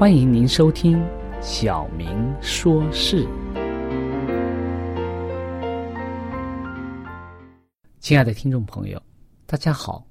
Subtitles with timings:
[0.00, 0.96] 欢迎您收听
[1.42, 3.22] 《小明说事》。
[7.98, 8.98] 亲爱的听众朋友，
[9.44, 10.02] 大家好！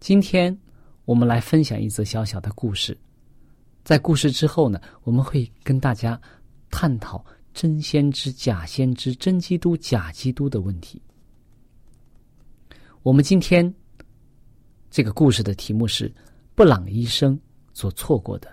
[0.00, 0.58] 今天
[1.04, 2.98] 我们来分享一则小小的故事。
[3.84, 6.20] 在故事之后呢，我们会跟大家
[6.68, 11.00] 探讨真先知、假先知、真基督、假基督的问题。
[13.04, 13.72] 我们今天
[14.90, 16.12] 这个故事的题目是
[16.56, 17.38] 布朗医生
[17.72, 18.52] 所错过的。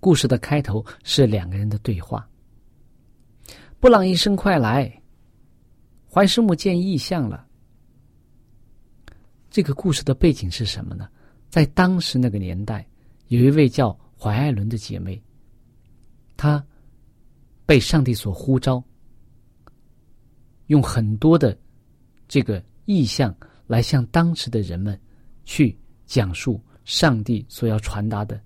[0.00, 2.28] 故事的开头是两个人的对话。
[3.78, 5.00] 布朗医生，快来！
[6.12, 7.46] 怀师母见异象了。
[9.50, 11.08] 这个故事的背景是什么呢？
[11.48, 12.86] 在当时那个年代，
[13.28, 15.22] 有一位叫怀艾伦的姐妹，
[16.36, 16.64] 她
[17.66, 18.82] 被上帝所呼召，
[20.66, 21.56] 用很多的
[22.26, 23.34] 这个意象
[23.66, 25.00] 来向当时的人们
[25.44, 28.40] 去讲述上帝所要传达的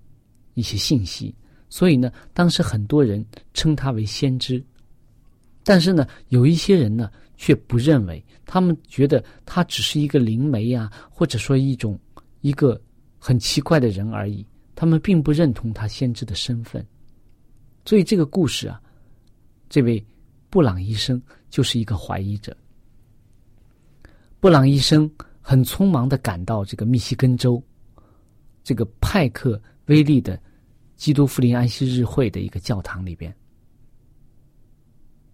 [0.53, 1.35] 一些信息。
[1.67, 4.63] 所以呢，当时很多人称他为先知，
[5.63, 11.99] 但是呢，有一些人呢却不认为，他们觉得他只是一个灵媒啊，或者说一种
[12.41, 12.79] 一个
[13.17, 14.45] 很奇怪的人而已，
[14.75, 16.85] 他们并不认同他先知的身份。
[17.83, 18.79] 所以这个故事啊，
[19.67, 20.01] 这位
[20.49, 22.55] 布朗医生就是一个怀疑者。
[24.39, 25.11] 布朗医生
[25.41, 27.61] 很匆忙的赶到这个密西根州，
[28.63, 30.39] 这个派克威利的。
[30.95, 33.35] 基督福临安息日会的一个教堂里边，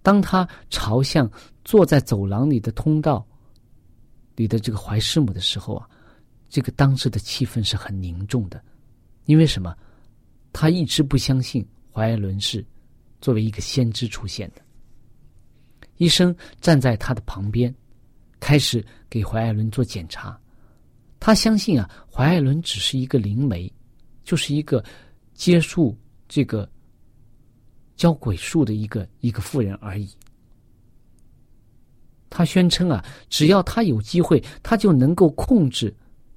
[0.02, 1.30] 当他朝向
[1.64, 3.26] 坐在走廊里的通道
[4.36, 5.88] 里的这个怀师母的时候啊，
[6.50, 8.62] 这个当时的气氛是很凝重的，
[9.26, 9.76] 因为什么？
[10.52, 12.66] 他一直不相信怀艾伦是
[13.22, 14.62] 作为一个先知出现的。
[15.98, 17.74] 医生站在他的旁边，
[18.40, 20.38] 开始给怀艾伦做检查。
[21.20, 23.72] 他相信啊，怀艾伦只是一个灵媒，
[24.24, 24.84] 就是一个。
[25.41, 25.97] 接触
[26.28, 26.69] 这个
[27.96, 30.07] 教鬼术的一个一个妇人而已。
[32.29, 35.92] 他宣称啊，只要他有机会，他就能够控制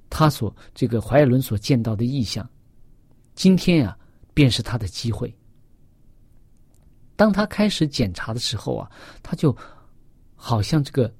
[0.08, 2.48] 他所这个怀艾伦所见到的异象。
[3.34, 3.94] 今天啊，
[4.32, 5.30] 便是他的机会。
[7.14, 8.90] 当他开始检查的时候啊，
[9.22, 9.54] 他就
[10.34, 11.14] 好像这个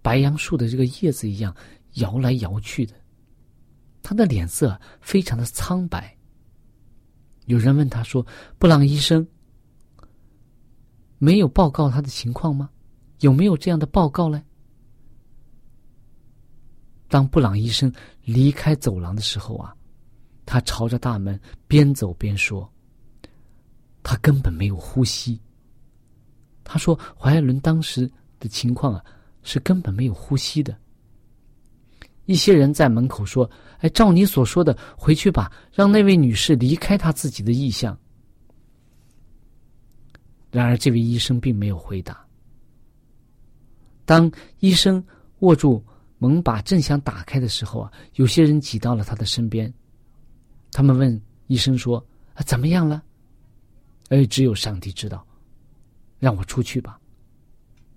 [0.00, 1.54] 白杨树的这个叶子一样
[1.96, 2.94] 摇来摇去的，
[4.02, 6.17] 他的脸色非常的苍白。
[7.48, 8.24] 有人问他说
[8.58, 9.26] ：“布朗医生
[11.16, 12.70] 没有报告他的情况吗？
[13.20, 14.42] 有没有这样的报告呢？”
[17.08, 17.90] 当布朗医生
[18.22, 19.74] 离开走廊的时候啊，
[20.44, 22.70] 他朝着大门边走边说
[24.04, 25.40] ：“他根本没有呼吸。”
[26.64, 29.02] 他说：“怀艾伦当时的情况啊，
[29.42, 30.78] 是根本没有呼吸的。”
[32.28, 37.98] 一些人在门口说：“哎，照你所说的，回去吧，让那位女士离开她自己的意向。”
[40.52, 42.22] 然而，这位医生并没有回答。
[44.04, 44.30] 当
[44.60, 45.02] 医生
[45.38, 45.82] 握住
[46.18, 49.72] 门把正想打开的时候啊，有些人挤到了他的身边，
[50.70, 51.96] 他们问医生说
[52.36, 53.02] ：“啊，怎么样了？”
[54.10, 55.26] 哎，只有上帝知道。
[56.18, 57.00] 让我出去吧。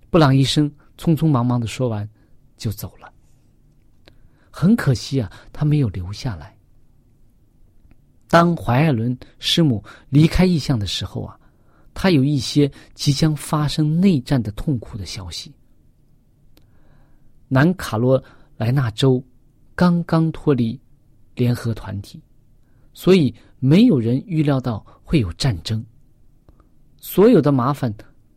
[0.09, 2.07] 布朗医生匆匆忙忙的说完，
[2.55, 3.11] 就走了。
[4.51, 6.55] 很可惜啊，他没有留下来。
[8.27, 11.39] 当怀艾伦师母离开异乡的时候啊，
[11.93, 15.53] 他有一些即将发生内战的痛苦的消息。
[17.47, 18.23] 南卡罗
[18.55, 19.21] 来纳州
[19.75, 20.79] 刚刚脱离
[21.35, 22.21] 联合团体，
[22.93, 25.83] 所以没有人预料到会有战争。
[26.97, 27.93] 所有的麻烦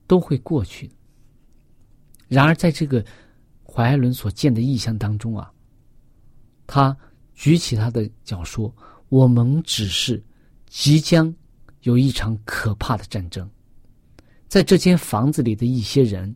[0.06, 0.90] 都会过去。
[2.26, 3.05] 然而，在这个
[3.62, 5.52] 怀艾伦所见的异象当中啊。
[6.66, 6.96] 他
[7.34, 8.75] 举起他的脚说
[9.08, 10.22] ：“我们只是
[10.66, 11.32] 即将
[11.82, 13.49] 有一场可怕的战争，
[14.49, 16.34] 在这间房子里的一些人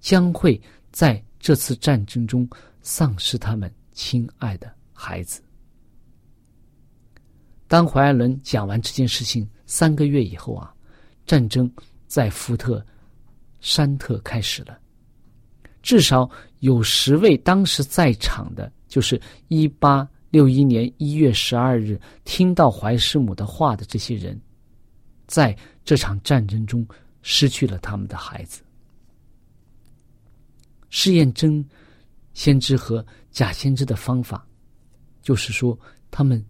[0.00, 0.60] 将会
[0.90, 2.48] 在这次战争中
[2.82, 5.42] 丧失他们亲爱的孩子。”
[7.66, 10.74] 当怀艾伦讲完这件事情三个月以后啊，
[11.24, 11.72] 战争
[12.06, 12.84] 在福特
[13.60, 14.78] 山特开始了，
[15.82, 16.30] 至少
[16.60, 18.72] 有十位当时在场的。
[18.92, 19.18] 就是
[19.48, 24.38] 一八六一年一月十二日听到怀师母的话的这些人，
[25.26, 26.86] 在这场战争中
[27.22, 28.60] 失去了他们的孩子。
[30.90, 31.66] 试验真
[32.34, 34.46] 先知和假先知的方法，
[35.22, 35.78] 就是说
[36.10, 36.44] 他们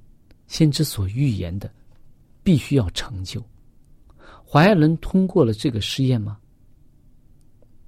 [0.49, 1.73] 先知所预言的
[2.43, 3.41] 必须要成就。
[4.45, 6.37] 怀艾伦通过了这个试验吗？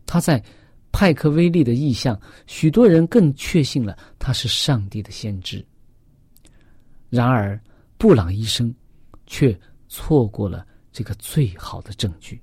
[0.06, 0.40] 他在。
[0.94, 5.62] 派克威利的意象，许多人更确信了他是上帝的先知。
[7.11, 7.61] 然而，
[7.99, 8.73] 布朗医生
[9.26, 9.58] 却
[9.88, 12.41] 错过了这个最好的证据。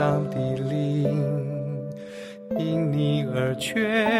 [0.00, 1.86] 上帝灵
[2.58, 4.19] 因你而全。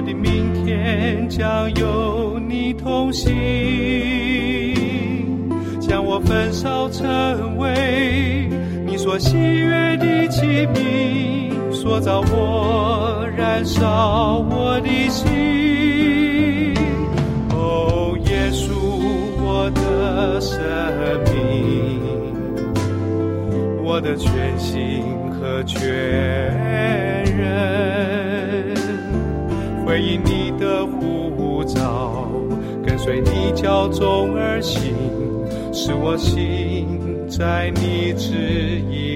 [0.00, 3.30] 我的明天将有你同行，
[5.78, 8.48] 将我焚烧成为
[8.86, 15.28] 你所喜悦的器皿，塑造我燃烧我的心。
[17.50, 18.72] 哦，耶稣，
[19.44, 20.58] 我的生
[21.26, 22.00] 命，
[23.84, 25.04] 我的全心
[25.38, 25.86] 和全
[27.36, 27.89] 人。
[33.02, 34.94] 随你脚踪而行，
[35.72, 36.86] 是我心
[37.30, 39.09] 在你指引。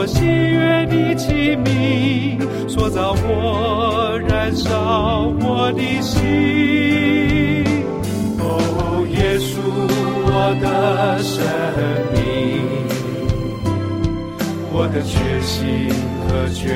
[0.00, 6.16] 我喜悦的启明，塑造我燃烧我的心。
[8.38, 9.60] 哦，耶稣，
[10.24, 11.44] 我的生
[12.14, 12.18] 命，
[14.72, 15.92] 我的决心
[16.26, 16.72] 和确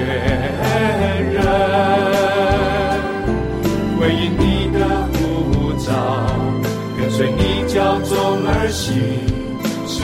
[1.33, 1.41] 认，
[3.99, 4.79] 回应你的
[5.15, 5.91] 呼召，
[7.01, 9.34] 跟随你脚踪而行。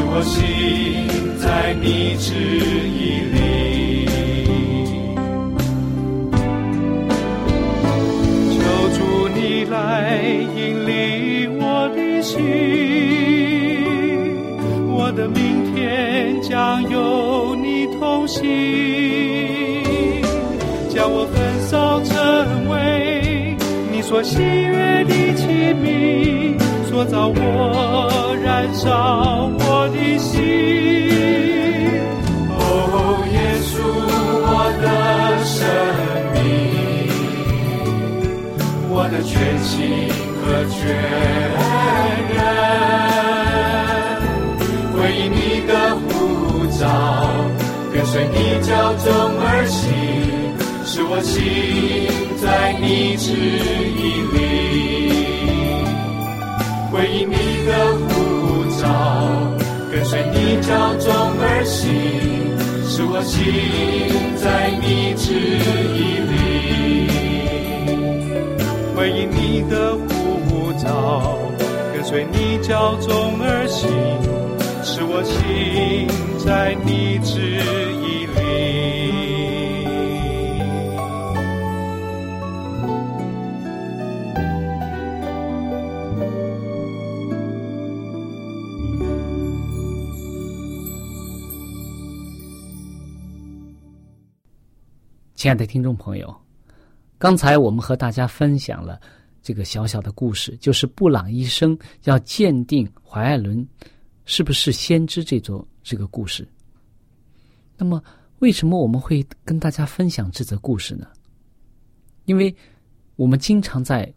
[0.06, 1.06] 我心
[1.38, 3.36] 在你旨意里。
[8.56, 8.60] 求
[8.96, 8.98] 主
[9.34, 10.20] 你来
[10.56, 12.38] 引领我的心，
[14.88, 15.38] 我的明
[15.74, 18.38] 天将有你同行，
[20.88, 23.56] 将我焚烧成为
[23.92, 26.49] 你所喜悦的器皿，
[27.00, 30.36] 塑造我，燃烧我的心。
[32.50, 33.72] 哦，耶稣，
[34.44, 34.52] 我
[34.82, 34.84] 的
[35.46, 35.56] 生
[36.34, 36.38] 命。
[38.90, 39.32] 我的全
[39.64, 39.72] 心
[40.42, 40.78] 和全
[42.36, 42.38] 人，
[44.92, 46.06] 回应你的呼
[46.78, 46.84] 召，
[47.94, 49.08] 跟随你教宗
[49.40, 49.88] 而行，
[50.84, 51.32] 使我心
[52.36, 54.69] 在你旨意里。
[56.92, 57.34] 回应你
[57.66, 58.88] 的呼召，
[59.92, 61.88] 跟随你教宗而行，
[62.88, 63.38] 使我心
[64.36, 65.32] 在你旨
[65.94, 65.98] 意
[66.30, 66.32] 里。
[68.96, 71.38] 回应你的呼召，
[71.94, 73.88] 跟随你教宗而行，
[74.82, 76.08] 使我心
[76.44, 77.60] 在你旨
[95.40, 96.38] 亲爱的听众朋友，
[97.16, 99.00] 刚才我们和大家分享了
[99.40, 103.66] 这个小小的故事，就是布朗医生要鉴定怀艾伦
[104.26, 106.46] 是不是先知这座这个故事。
[107.78, 108.04] 那么，
[108.40, 111.08] 为什么我们会跟大家分享这则故事呢？
[112.26, 112.54] 因为
[113.16, 114.12] 我们经常在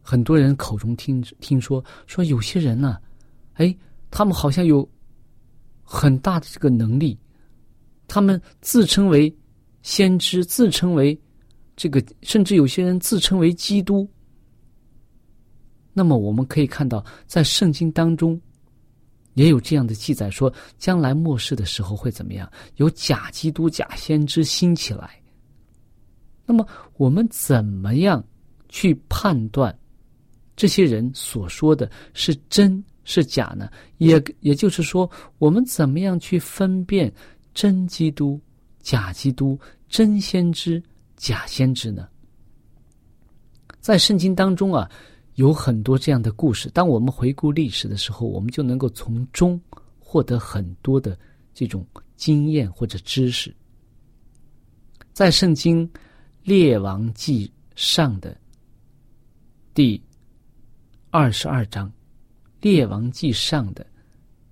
[0.00, 2.96] 很多人口中听听说，说有些人呢、
[3.56, 3.76] 哎，
[4.10, 4.90] 他们好像有
[5.82, 7.20] 很大的这个能力，
[8.06, 9.30] 他们自称为
[9.88, 11.18] 先知，自称为
[11.74, 14.06] 这个，甚至有些人自称为基督。
[15.94, 18.38] 那么我们可以看到，在圣经当中
[19.32, 22.52] 也有这样的记载，说将来末世的时候会怎么样？
[22.76, 25.18] 有假基督、假先知兴起来。
[26.44, 26.68] 那么
[26.98, 28.22] 我们怎么样
[28.68, 29.74] 去判断
[30.54, 33.70] 这些人所说的是真是假呢？
[33.96, 37.10] 也也就是说，我们怎么样去分辨
[37.54, 38.38] 真基督、
[38.82, 40.82] 假基督、真先知、
[41.16, 42.08] 假先知呢？
[43.80, 44.90] 在圣经当中啊，
[45.36, 46.68] 有很多这样的故事。
[46.70, 49.60] 当我们回顾历史的时候，我们就能够从中
[49.98, 51.18] 获得很多的
[51.54, 53.54] 这种经验或者知识。
[55.12, 55.88] 在圣经
[56.42, 58.36] 《列王记上》的
[59.72, 60.00] 第
[61.10, 61.88] 二十二章，
[62.60, 63.86] 《列王记上》的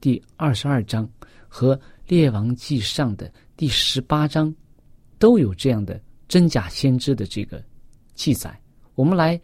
[0.00, 1.08] 第二十二章
[1.46, 1.76] 和
[2.06, 4.54] 《列王记上》的第十八章，
[5.18, 7.62] 都有这样的真假先知的这个
[8.14, 8.58] 记载。
[8.94, 9.40] 我们来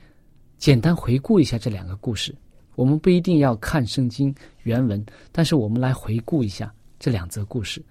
[0.59, 2.35] 简单回顾一下这两个故事。
[2.75, 7.85] 我们不一定要看圣经原文，但是我们来回顾一下这两则故事。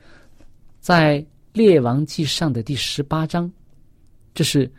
[0.79, 1.21] 在
[1.53, 3.51] 《列王记上》的第十八章，
[4.33, 4.69] 这是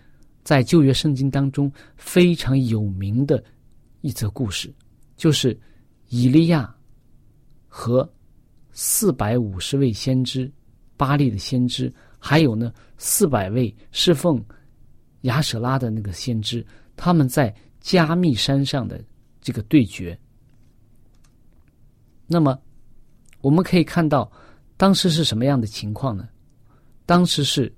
[0.43, 3.43] 在旧约圣经当中非常有名的
[4.01, 4.75] 一则故事，
[5.17, 5.57] 就是
[6.09, 6.75] 以利亚
[7.69, 8.11] 和
[8.73, 10.51] 四百五十位先知、
[10.97, 11.93] 巴利的先知，
[12.25, 14.41] 还有呢四百位侍奉
[15.23, 16.65] 亚舍拉的那个先知，
[16.95, 19.03] 他们在加密山上的
[19.41, 20.17] 这个对决。
[22.29, 22.57] 那么，
[23.41, 24.31] 我们可以看到
[24.77, 26.29] 当时是什么样的情况呢？
[27.05, 27.75] 当时是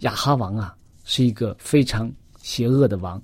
[0.00, 3.22] 亚哈王啊，是一个非常邪恶的王。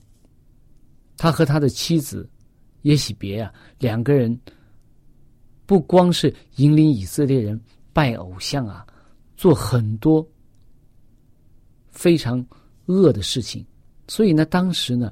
[1.17, 2.31] 他和他的妻子
[2.83, 4.41] 耶喜别啊，两个人
[5.67, 7.61] 不光是引领以色列人
[7.93, 8.87] 拜偶像啊，
[9.41, 10.27] 做很多
[11.91, 12.45] 非常
[12.85, 13.65] 恶的事情。
[14.07, 15.11] 所以呢，当时呢，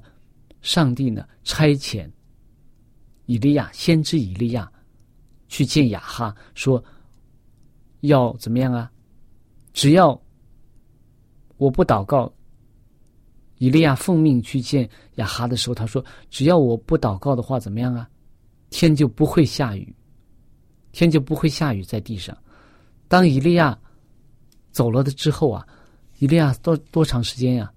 [0.60, 2.06] 上帝呢差遣
[3.24, 4.70] 以利亚先知以利亚
[5.48, 6.84] 去见亚哈，说
[8.00, 8.92] 要怎么样啊？
[9.72, 10.20] 只要
[11.56, 12.30] 我不祷告，
[13.56, 18.06] 以利亚奉命去见亚哈的时候，他说：“只要我不祷告的话，怎么样啊？
[18.68, 19.96] 天就不会下雨，
[20.92, 22.36] 天就不会下雨在地上。”
[23.08, 23.78] 当以利亚
[24.70, 25.66] 走了的之后啊，
[26.18, 27.72] 以利亚多多长时间呀？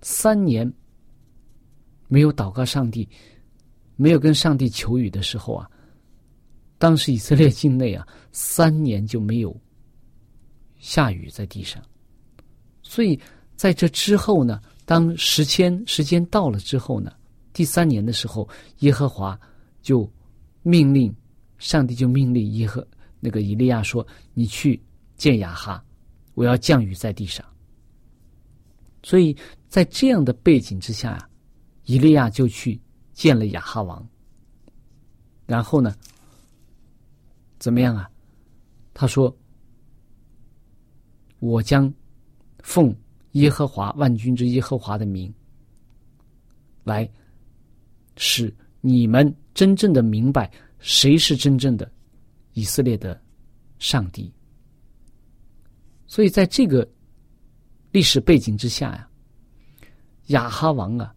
[0.00, 0.72] 三年
[2.06, 3.08] 没有祷告上帝，
[3.96, 5.68] 没有跟上帝求雨的时候啊，
[6.78, 9.54] 当时以色列境内啊，三年就没有
[10.78, 11.82] 下雨在地上。
[12.82, 13.18] 所以
[13.56, 17.12] 在这之后呢，当时间时间到了之后呢，
[17.52, 18.48] 第三年的时候，
[18.78, 19.38] 耶和华
[19.82, 20.10] 就
[20.62, 21.14] 命令
[21.58, 22.86] 上帝就命令耶和
[23.18, 24.80] 那个以利亚说：“你去
[25.16, 25.84] 见雅哈，
[26.38, 27.44] 我要降雨在地上。”
[29.02, 29.36] 所以
[29.68, 31.28] 在这样的背景之下呀，
[31.84, 32.80] 以利亚就去
[33.12, 34.08] 见了亚哈王。
[35.46, 35.94] 然后呢，
[37.58, 38.08] 怎么样啊？
[38.94, 39.36] 他说
[41.40, 41.92] ：“我将。”
[42.64, 42.94] 奉
[43.32, 45.32] 耶和华万军之耶和华的名，
[46.84, 47.08] 来
[48.16, 51.90] 使你们真正的明白谁是真正的
[52.52, 53.18] 以色列的
[53.78, 54.30] 上帝。
[56.08, 56.88] 所以，在这个
[57.92, 59.08] 历史背景之下呀，
[60.28, 61.14] 亚哈王啊，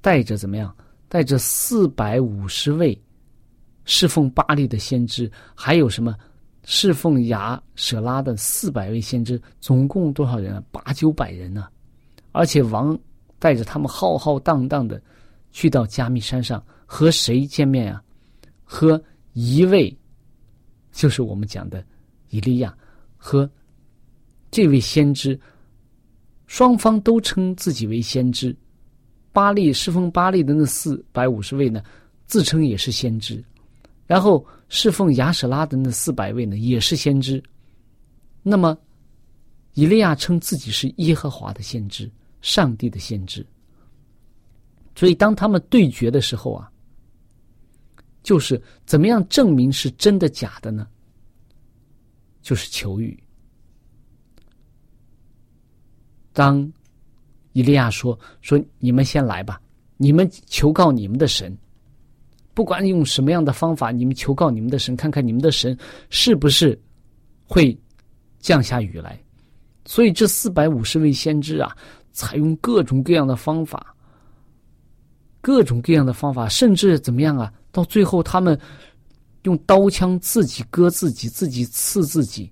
[0.00, 0.72] 带着怎么样？
[1.08, 2.96] 带着四百五十位
[3.84, 6.14] 侍奉巴利的先知，还有什么？
[6.64, 10.62] 侍奉亚舍拉的四百位先知，总共多少人啊？
[10.70, 11.66] 八九百人呢。
[12.32, 12.96] 而且王
[13.38, 15.02] 带着他们浩浩荡荡的
[15.50, 18.04] 去到加密山上和谁见面啊？
[18.62, 19.98] 和一位，
[20.92, 21.82] 就是我们讲的
[22.28, 22.76] 以利亚
[23.16, 23.50] 和
[24.50, 25.38] 这位先知，
[26.46, 28.56] 双方都称自己为先知。
[29.32, 31.82] 巴利侍奉巴利的那四百五十位呢，
[32.26, 33.42] 自称也是先知。
[34.06, 37.40] 然后侍奉亚舍拉的那四百位呢，也是先知。
[38.42, 38.76] 那么，
[39.74, 43.46] 以利亚称自己是耶和华的先知，上帝的先知。
[44.96, 46.68] 所以，当他们对决的时候啊，
[48.24, 50.88] 就是怎么样证明是真的假的呢？
[52.42, 53.16] 就是求雨。
[56.40, 56.72] 当
[57.52, 59.60] 以利亚说：“说你们先来吧，
[59.98, 61.54] 你们求告你们的神。”
[62.54, 65.76] 不管用什么样的方法，你们求告你们的神，看看你们的神
[66.08, 66.80] 是不是
[67.44, 67.78] 会
[68.38, 69.22] 降下雨来。
[69.84, 71.76] 所以这四百五十位先知啊，
[72.12, 73.94] 采用各种各样的方法，
[75.42, 77.52] 各种各样的方法，甚至怎么样啊？
[77.70, 78.58] 到最后，他们
[79.42, 82.50] 用刀枪自己割自己，自己刺自己，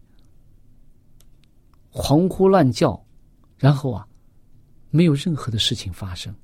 [1.90, 3.02] 狂呼乱叫，
[3.58, 4.06] 然后啊，
[4.90, 6.34] 没有任何的事情发生。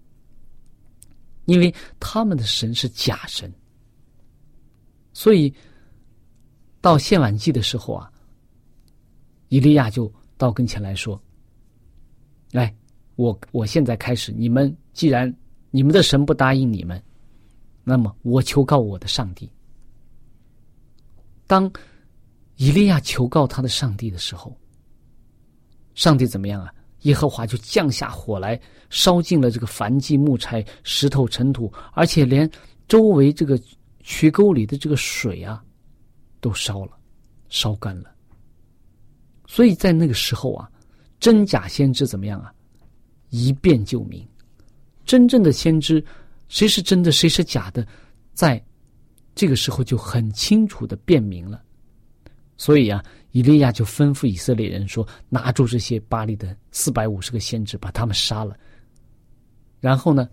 [1.46, 3.52] 因为他们的神是假神，
[5.12, 5.54] 所以
[6.80, 8.10] 到献晚祭的时候啊，
[9.48, 11.22] 以利亚就到跟前来说
[12.50, 12.74] ：“来，
[13.16, 15.30] 我我现在开始，你们既然
[15.70, 17.02] 你们的神不答应你们，
[17.84, 19.50] 那么我求告我的上帝。”
[21.46, 21.70] 当
[22.56, 24.58] 以利亚求告他的上帝的时候，
[25.94, 26.74] 上帝怎么样啊？
[27.04, 32.50] 耶和华就降下火来，烧尽了这个燔祭木柴、石头、尘土，而且连
[32.88, 33.58] 周围这个
[34.00, 35.62] 渠沟里的这个水啊，
[36.40, 36.92] 都烧了，
[37.48, 38.10] 烧干了。
[39.46, 40.70] 所以在那个时候啊，
[41.20, 42.52] 真假先知怎么样啊？
[43.30, 44.26] 一辨就明。
[45.04, 46.04] 真正的先知，
[46.48, 47.86] 谁是真的，谁是假的，
[48.32, 48.62] 在
[49.34, 51.62] 这个时候就很清楚的辨明了。
[52.56, 53.04] 所以啊。
[53.34, 58.56] 以利亚就吩咐以色列人说：“拿住这些巴黎的四百五十个先知，把他们杀了。”
[59.80, 60.30] 然后呢，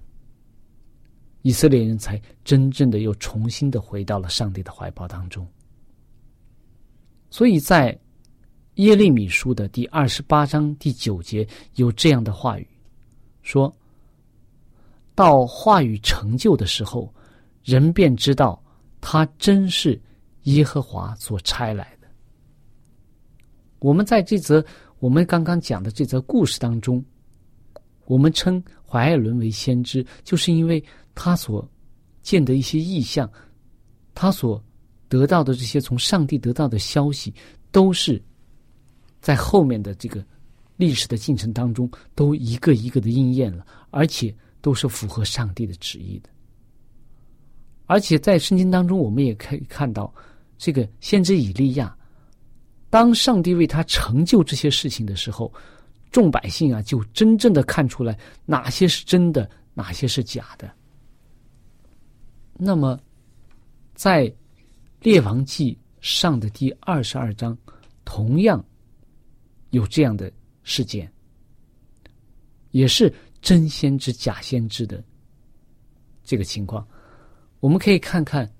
[1.42, 5.48] 以色列人才真正的又重新的回到了上帝的怀抱当中。
[7.32, 8.00] 所以在
[8.76, 12.68] 耶利米书的第二十八章第九节有这样的话语
[13.42, 13.76] ：“说
[15.16, 17.12] 到话语成就的时候，
[17.64, 18.64] 人便知道
[19.02, 20.00] 他真是
[20.44, 22.01] 耶和华所差来的。”
[23.82, 24.64] 我们在这则
[25.00, 27.04] 我们刚刚讲的这则故事当中，
[28.06, 30.84] 我们称怀艾伦为先知，就是因为
[31.16, 31.68] 他所
[32.22, 33.30] 见的一些异象，
[34.14, 34.64] 他所
[35.10, 37.34] 得到的这些从上帝得到的消息，
[37.72, 38.22] 都是
[39.20, 40.24] 在后面的这个
[40.78, 46.30] 历史的进程当中，都一个一个的应验了，而且都是符合上帝的旨意的。
[47.88, 50.14] 而且在圣经当中，我们也可以看到
[50.60, 51.98] 这个先知以利亚。
[52.92, 55.52] 当上帝为他成就这些事情的时候，
[56.12, 60.70] 众百姓啊，就真正的看出来哪些是真的，哪些是假的。
[62.54, 63.00] 那么，
[63.96, 64.26] 在
[65.00, 67.58] 《列王记》上的第二十二章，
[68.04, 68.64] 同样
[69.70, 70.30] 有这样的
[70.64, 71.10] 事件，
[72.72, 75.02] 也是真先知假先知的
[76.26, 76.86] 这个情况。
[77.62, 78.52] 我们可以看看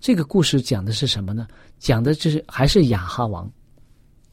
[0.00, 1.46] 这个故事讲的是什么呢？
[1.78, 3.48] 讲的就是还是亚哈王。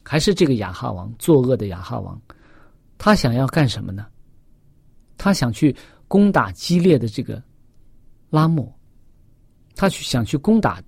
[0.08, 2.18] 还是这个亚哈王作恶的亚哈王，
[2.96, 4.06] 他想要干什么呢？
[5.18, 7.42] 他想去攻打激烈的这个
[8.30, 8.72] 拉莫，
[9.76, 10.82] 他去想去攻打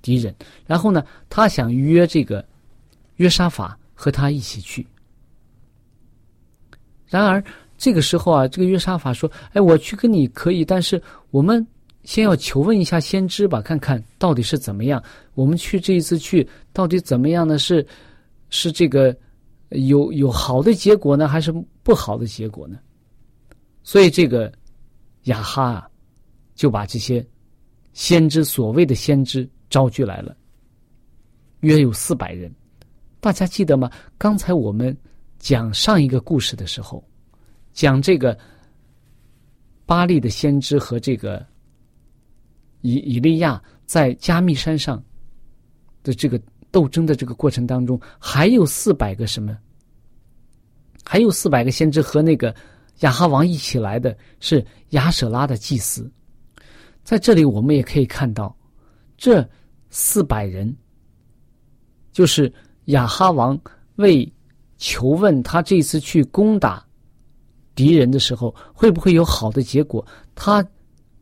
[0.00, 0.34] 敌人，
[0.64, 2.42] 然后呢，他想约这个
[3.16, 4.86] 约沙法和他一起去。
[7.06, 7.44] 然而
[7.76, 11.64] 这个时候啊，这个约沙法说：“哎，我去跟你可以，但是我们
[12.04, 15.02] 先要求问一下先知吧，看看到底是怎么样。
[15.34, 17.58] 我们去这一次去到底怎么样呢？
[17.58, 17.86] 是
[18.54, 19.14] 是这个
[19.70, 22.78] 有有好的结果呢，还是不好的结果呢？”
[23.82, 24.50] 所以，这个
[25.24, 25.90] 亚哈啊，
[26.54, 27.26] 就把这些
[27.92, 30.36] 先知所谓的先知招聚来了，
[31.60, 32.50] 约有四百人。
[33.18, 33.90] 大家记得吗？
[34.16, 34.96] 刚才我们
[35.38, 37.02] 讲上一个故事的时候，
[37.72, 38.38] 讲这个
[39.84, 41.44] 巴利的先知和这个
[42.82, 45.02] 以以利亚在加密山上
[46.04, 46.40] 的这个
[46.74, 49.56] 斗争的这个过程当中，还有四百个什么？
[51.04, 52.52] 还有四百个先知和那个。
[53.00, 56.08] 亚哈王一起来的是亚舍拉的祭司，
[57.02, 58.56] 在这里我们也可以看到，
[59.18, 59.44] 这
[59.90, 60.72] 四百人
[62.12, 62.50] 就是
[62.84, 63.60] 亚哈王
[63.96, 64.32] 为
[64.78, 66.86] 求问他这次去攻打
[67.74, 70.06] 敌人的时候会不会有好的结果，
[70.36, 70.64] 他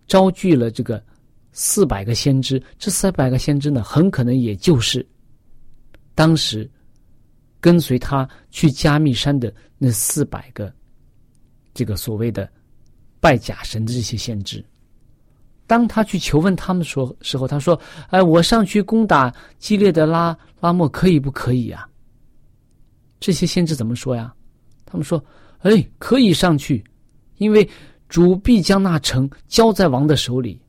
[0.06, 1.02] 招聚了这个
[1.52, 5.04] 四百个先知，这四百个先知呢，很可能也就是
[6.14, 6.70] 当时
[7.60, 10.72] 跟随他去加密山的那四百个。
[11.74, 12.46] 这个所谓的
[13.18, 14.62] 拜假神的这些先知，
[15.66, 21.88] 当他去求问他们说时候，他说：“哎，我上去攻打激烈的拉拉莫可以不可以呀？”
[23.20, 24.34] 这些先知怎么说呀？
[24.84, 25.24] 他们说
[25.64, 26.84] ：“哎，可以上去，
[27.38, 27.66] 因为
[28.06, 30.60] 主必将那城交在王的手里。”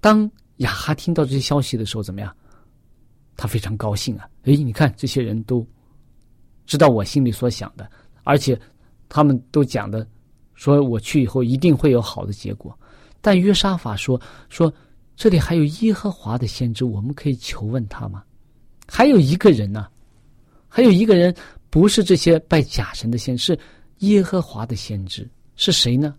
[0.00, 2.34] 当亚哈听到这些消息的时候，怎么样？
[3.36, 4.28] 他非常高兴啊！
[4.44, 5.66] 哎，你看这些人都。
[6.66, 7.90] 知道我心里所想的，
[8.24, 8.60] 而且
[9.08, 10.06] 他们都讲的，
[10.52, 12.78] 说我去以后一定会有好的结果。
[13.22, 14.70] 但约沙法说：“说
[15.16, 18.22] 这里还有耶和华的先知，我们可以求问他吗？
[18.86, 19.88] 还有一个人呢，
[20.68, 21.34] 还有一个人
[21.70, 23.58] 不是这些拜假神的先是
[24.00, 26.14] 耶和华的先知，是谁呢？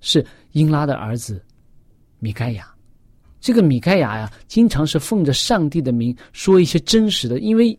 [0.00, 1.40] 是英拉的儿子
[2.18, 2.75] 米盖亚。
[3.46, 7.78] 这个米盖亚呀，经常是奉着上帝的名说一些真实的，因为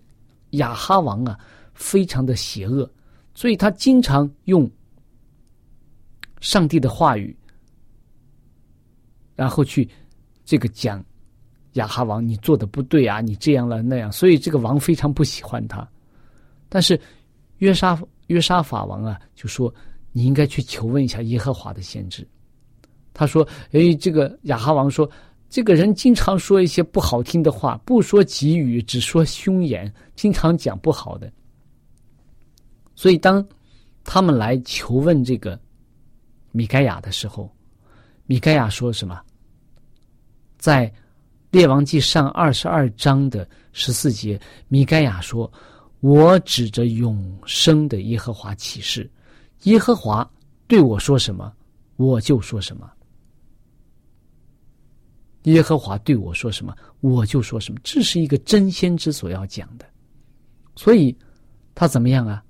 [0.51, 1.37] 亚哈王啊。”
[1.79, 2.91] 非常的邪恶，
[3.35, 4.67] 所以他经常用
[6.41, 7.37] 上帝的话语，
[9.35, 9.87] 然后去
[10.43, 11.05] 这个讲
[11.73, 15.87] 亚哈王，你做的不对啊，你这样了那样，所以这个王非常不喜欢他。
[16.67, 16.99] 但是
[17.59, 19.71] 约沙约沙法王啊，就说
[20.11, 22.27] 你应该去求问一下耶和华的先知。
[23.13, 25.07] 他说：“哎，这个亚哈王说，
[25.49, 31.31] 这个人经常说一些不好听的话，不说吉语，只说凶言，经常讲不好的。”
[32.95, 33.45] 所以，当
[34.03, 35.59] 他们来求问这个
[36.51, 37.49] 米盖亚的时候，
[38.25, 39.21] 米盖亚说什么？
[40.57, 40.87] 在
[41.51, 45.49] 《列王记上》二十二章的十四节，米盖亚说
[46.01, 49.09] ：“我指着永生的耶和华起誓，
[49.63, 50.29] 耶和华
[50.67, 51.53] 对我说什么，
[51.95, 52.91] 我就说什么。
[55.47, 57.79] 耶和华对我说什么，我就说什么。
[57.81, 59.85] 这是一个真先知所要讲的。
[60.75, 61.17] 所以，
[61.73, 62.43] 他怎么样啊？”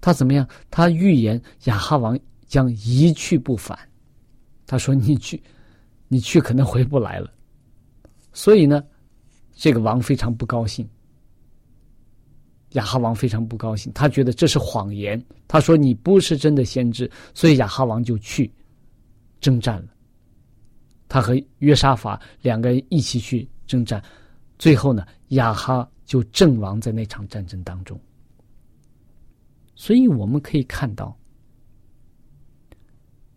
[0.00, 0.48] 他怎么样？
[0.70, 3.78] 他预言亚哈王将一去不返。
[4.66, 5.42] 他说：“你去，
[6.08, 7.30] 你去可能回不来了。”
[8.32, 8.82] 所以呢，
[9.54, 10.88] 这个王非常不高兴。
[12.70, 15.22] 亚哈王非常不高兴，他觉得这是谎言。
[15.46, 18.50] 他说：“你不是真的先知。”所以亚哈王就去
[19.40, 19.88] 征战了。
[21.08, 24.02] 他和约沙法两个人一起去征战，
[24.58, 27.98] 最后呢，亚哈就阵亡在那场战争当中。
[29.74, 31.16] 所以我们可以看到，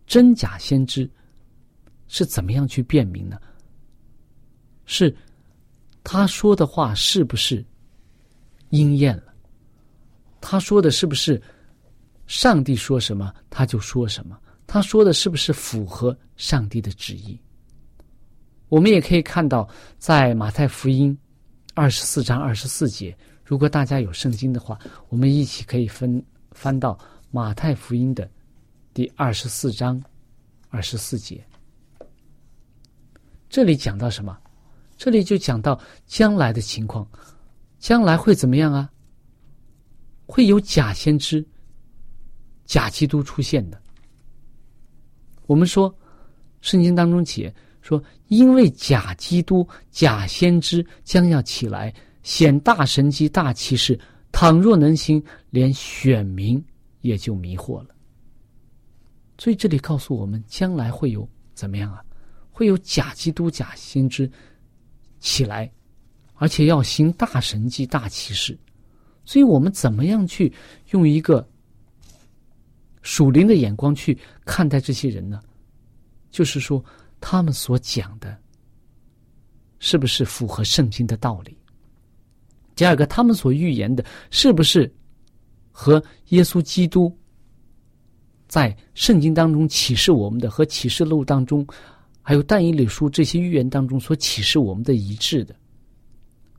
[0.08, 1.10] 真假先知
[2.08, 3.40] 是怎么样去辨明呢？
[4.86, 5.16] 是
[6.04, 7.64] 他说的话是不是
[8.70, 9.34] 应验了？
[10.42, 11.40] 他说的是不是
[12.26, 14.40] 上帝说什么他就说什么？
[14.66, 17.40] 他说的是不是符合上帝的旨意？
[18.70, 21.18] 我们也可以看到，在马太福音
[21.74, 23.16] 二十四章二十四节。
[23.44, 24.78] 如果大家有圣经的话，
[25.10, 26.98] 我们一起可以分翻到
[27.32, 28.30] 马太福音的
[28.94, 30.02] 第二十四章
[30.70, 31.44] 二十四节。
[33.50, 34.38] 这里讲到什么？
[34.96, 37.08] 这里就讲到将来的情况，
[37.80, 38.88] 将来会怎么样啊？
[40.28, 41.44] 会有假先知、
[42.66, 43.82] 假基督出现的。
[45.48, 45.92] 我们说，
[46.62, 54.00] 圣经当中写说，因为假基督、假先知将要起来，显大神迹、大奇事，
[54.32, 56.63] 倘若能行，连选民
[57.02, 57.96] 也就迷惑了。
[59.38, 62.04] 所以这里告诉我们，将来会有怎么样啊？
[62.52, 64.30] 会有假基督、假先知
[65.22, 65.72] 起来，
[66.34, 68.58] 而且要行大神迹、大奇事。
[69.24, 70.52] 所以我们怎么样去
[70.89, 71.48] 用一个
[73.02, 75.39] 属灵的眼光去看待这些人呢？
[76.32, 76.84] 就是说，
[77.20, 78.38] 他们所讲的，
[79.80, 81.58] 是不是符合圣经的道理？
[82.76, 84.92] 第二个，他们所预言的，是不是
[85.72, 87.16] 和耶稣基督
[88.48, 91.66] 在圣经当中启示我们的，和启示录当中，
[92.22, 95.56] 还有但以理书这些预言当中所启示我们的一致的？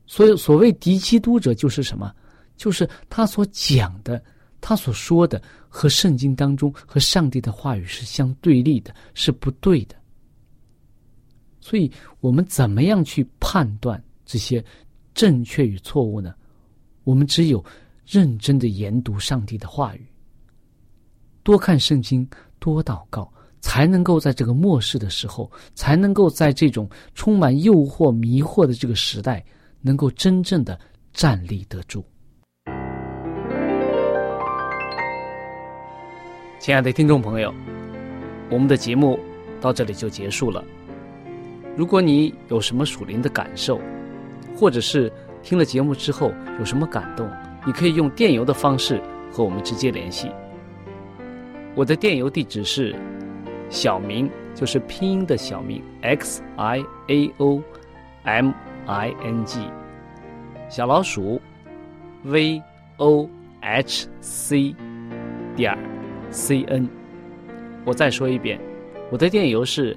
[0.06, 2.14] 所以，所谓敌基督者，就是什么？
[2.56, 4.22] 就是他所讲的，
[4.60, 5.42] 他所说的。
[5.72, 9.94] 和圣经当中和上帝的话语是相对立的，是不对的。
[11.60, 14.64] 所以我们怎么样去判断这些
[15.14, 16.34] 正确与错误呢？
[17.04, 17.64] 我们只有
[18.06, 20.06] 认真的研读上帝的话语，
[21.42, 29.44] 多看圣经，多祷告，才能够在这个末世的时候，才能够在这种充满诱惑、迷惑的这个时代，
[29.80, 30.78] 能够真正的
[31.12, 32.04] 站立得住。
[36.58, 37.52] 亲爱的听众朋友，
[38.50, 39.18] 我们的节目
[39.60, 40.62] 到这里就结束了。
[41.76, 43.80] 如果你有什么属灵的感受，
[44.56, 45.10] 或者是
[45.42, 47.28] 听了节目之后有什么感动，
[47.66, 49.00] 你可以用电邮的方式
[49.32, 50.30] 和我们直接联系。
[51.74, 52.94] 我的电邮地址是
[53.68, 57.62] 小明，就是拼音的小明 x i a o
[58.24, 58.52] m
[58.86, 59.60] i n g，
[60.68, 61.40] 小老鼠
[62.24, 62.62] v
[62.96, 63.28] o
[63.60, 64.74] h c
[65.56, 65.76] 点。
[66.32, 66.88] c n，
[67.84, 68.56] 我再说一遍，
[69.10, 69.96] 我的电邮是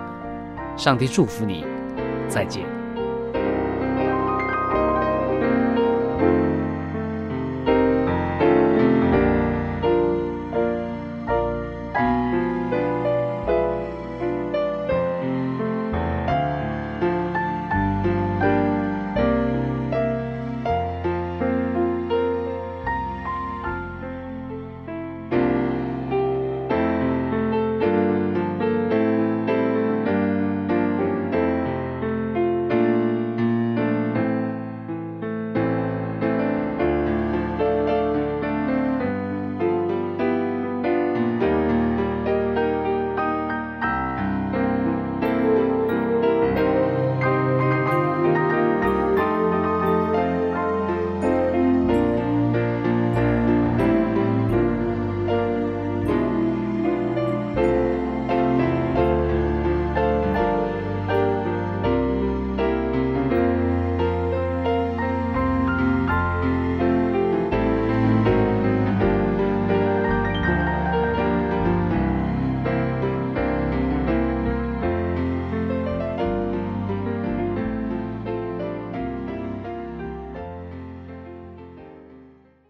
[0.77, 1.65] 上帝祝福你，
[2.27, 2.70] 再见。